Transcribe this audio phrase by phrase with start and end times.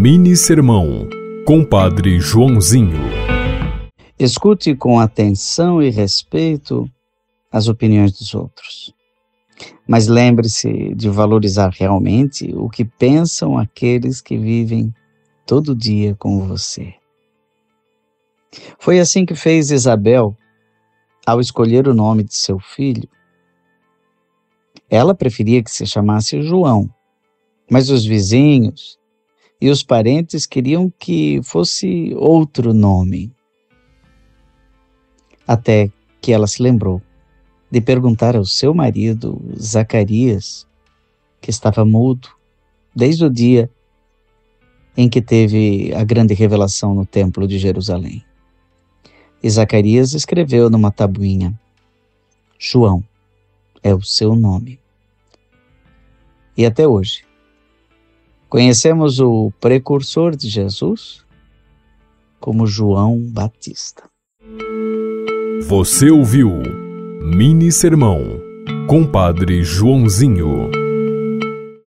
[0.00, 1.08] Mini Sermão,
[1.44, 3.00] Compadre Joãozinho.
[4.16, 6.88] Escute com atenção e respeito
[7.50, 8.94] as opiniões dos outros.
[9.88, 14.94] Mas lembre-se de valorizar realmente o que pensam aqueles que vivem
[15.44, 16.94] todo dia com você.
[18.78, 20.32] Foi assim que fez Isabel
[21.26, 23.08] ao escolher o nome de seu filho.
[24.88, 26.88] Ela preferia que se chamasse João,
[27.68, 28.97] mas os vizinhos
[29.60, 33.32] e os parentes queriam que fosse outro nome.
[35.46, 35.90] Até
[36.20, 37.02] que ela se lembrou
[37.70, 40.66] de perguntar ao seu marido, Zacarias,
[41.40, 42.28] que estava mudo
[42.94, 43.70] desde o dia
[44.96, 48.24] em que teve a grande revelação no Templo de Jerusalém.
[49.42, 51.58] E Zacarias escreveu numa tabuinha:
[52.58, 53.04] João
[53.82, 54.80] é o seu nome.
[56.56, 57.24] E até hoje,
[58.48, 61.24] conhecemos o precursor de Jesus
[62.40, 64.04] como João Batista.
[65.66, 66.50] Você ouviu
[67.22, 68.22] Mini Sermão,
[68.88, 70.87] Compadre Joãozinho.